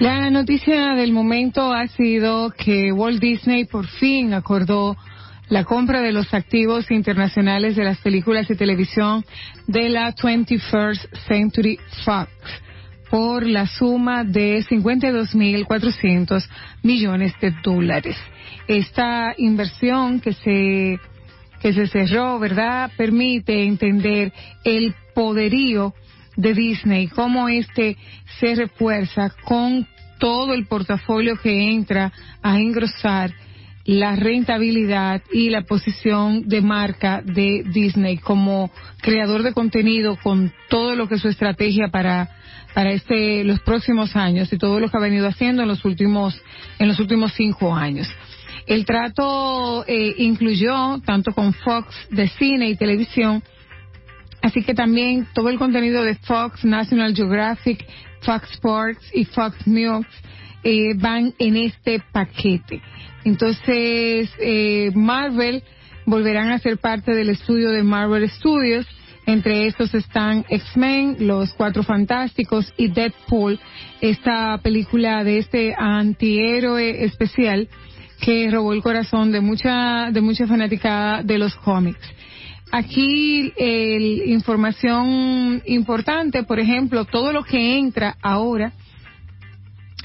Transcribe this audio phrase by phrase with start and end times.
[0.00, 4.96] La noticia del momento ha sido que Walt Disney por fin acordó
[5.48, 9.24] la compra de los activos internacionales de las películas y televisión
[9.68, 12.28] de la 21st Century Fox
[13.08, 16.44] por la suma de 52.400
[16.82, 18.16] millones de dólares.
[18.66, 20.98] Esta inversión que se
[21.60, 22.90] que se cerró, ¿verdad?
[22.96, 24.32] Permite entender
[24.64, 25.94] el poderío
[26.36, 27.96] de Disney, cómo este
[28.40, 29.86] se refuerza con
[30.18, 33.32] todo el portafolio que entra a engrosar
[33.84, 38.70] la rentabilidad y la posición de marca de Disney como
[39.02, 42.30] creador de contenido con todo lo que es su estrategia para
[42.72, 46.40] para este los próximos años y todo lo que ha venido haciendo en los últimos
[46.78, 48.08] en los últimos cinco años.
[48.66, 53.42] El trato eh, incluyó tanto con Fox de cine y televisión,
[54.44, 57.82] así que también todo el contenido de Fox, National Geographic,
[58.20, 60.06] Fox Sports y Fox News
[60.62, 62.82] eh, van en este paquete.
[63.24, 65.62] Entonces, eh, Marvel
[66.04, 68.86] volverán a ser parte del estudio de Marvel Studios.
[69.24, 73.58] Entre estos están X-Men, Los Cuatro Fantásticos y Deadpool,
[74.02, 77.66] esta película de este antihéroe especial
[78.20, 82.06] que robó el corazón de mucha, de mucha fanaticada de los cómics.
[82.70, 88.72] Aquí el, información importante, por ejemplo, todo lo que entra ahora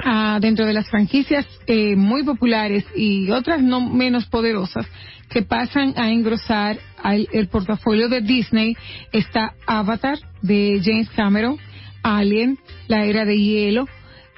[0.04, 4.86] ah, dentro de las franquicias eh, muy populares y otras no menos poderosas
[5.30, 8.76] que pasan a engrosar el portafolio de Disney
[9.12, 11.58] está Avatar de James Cameron,
[12.02, 13.88] Alien, La Era de Hielo,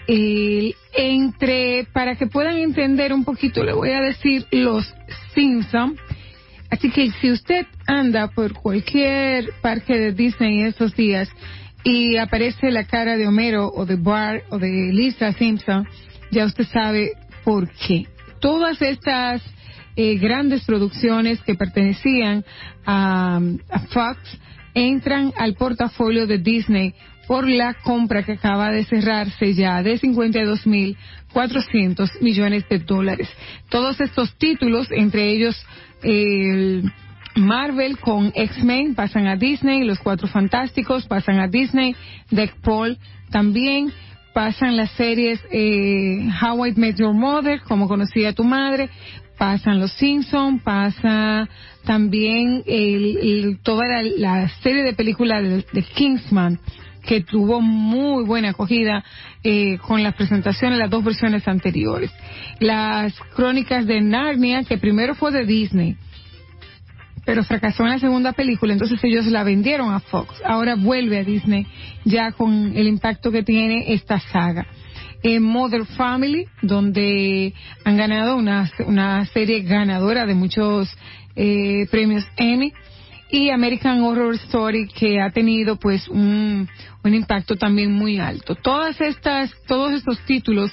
[0.08, 4.86] el, entre, para que puedan entender un poquito, le voy a decir los
[5.34, 6.00] Simpsons.
[6.72, 11.30] Así que si usted anda por cualquier parque de Disney estos días
[11.84, 15.86] y aparece la cara de Homero o de Bart o de Lisa Simpson,
[16.32, 17.12] ya usted sabe
[17.44, 18.08] por qué.
[18.40, 19.44] Todas estas
[19.98, 22.46] eh, grandes producciones que pertenecían
[22.86, 23.42] a,
[23.90, 24.18] Fox
[24.74, 26.96] entran al portafolio de Disney
[27.28, 33.30] por la compra que acaba de cerrarse ya de 52.400 millones de dólares.
[33.70, 35.64] Todos estos títulos, entre ellos
[37.36, 41.96] Marvel con X-Men pasan a Disney, Los Cuatro Fantásticos pasan a Disney,
[42.30, 42.98] Deadpool
[43.30, 43.92] también
[44.34, 48.90] pasan las series eh, How I Met Your Mother, como conocía tu madre,
[49.38, 51.48] pasan Los Simpsons, pasa
[51.86, 53.86] también el, toda
[54.18, 56.60] la, serie de películas de, Kingsman,
[57.03, 59.03] que tuvo muy buena acogida
[59.44, 62.12] eh, con las presentaciones, las dos versiones anteriores.
[62.59, 65.97] Las crónicas de Narnia, que primero fue de Disney,
[67.25, 70.41] pero fracasó en la segunda película, entonces ellos la vendieron a Fox.
[70.45, 71.67] Ahora vuelve a Disney
[72.03, 74.66] ya con el impacto que tiene esta saga
[75.23, 80.89] en Mother Family, donde han ganado una, una serie ganadora de muchos
[81.35, 82.73] eh, premios Emmy,
[83.31, 86.68] y American Horror Story, que ha tenido pues un,
[87.03, 88.56] un impacto también muy alto.
[88.56, 90.72] Todas estas, todos estos títulos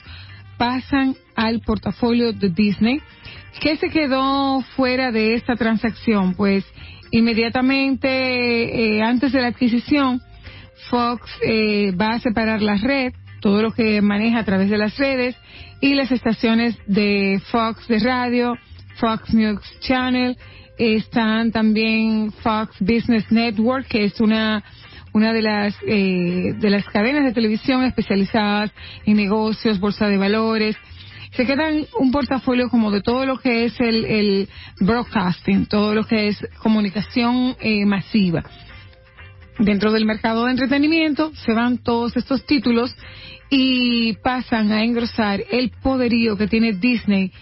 [0.59, 3.01] pasan al portafolio de Disney.
[3.61, 6.35] ¿Qué se quedó fuera de esta transacción?
[6.35, 6.65] Pues
[7.13, 8.09] inmediatamente
[8.97, 10.21] eh, antes de la adquisición,
[10.91, 14.97] Fox eh, va a separar la red todo lo que maneja a través de las
[14.99, 15.37] redes
[15.81, 18.57] y las estaciones de Fox de radio,
[18.97, 20.37] Fox News Channel,
[20.79, 24.63] están también Fox Business Network, que es una
[25.13, 28.71] una de las eh, de las cadenas de televisión especializadas
[29.05, 30.77] en negocios, bolsa de valores.
[31.33, 34.49] Se quedan un portafolio como de todo lo que es el, el
[34.81, 38.45] broadcasting, todo lo que es comunicación eh, masiva.
[39.59, 42.97] Dentro del mercado de entretenimiento se van todos estos títulos
[43.51, 47.33] y pasan a engrosar el poderío que tiene Disney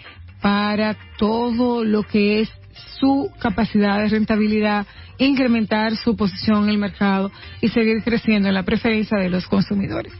[0.41, 2.49] para todo lo que es
[2.99, 4.85] su capacidad de rentabilidad,
[5.17, 7.31] incrementar su posición en el mercado
[7.61, 10.13] y seguir creciendo en la preferencia de los consumidores.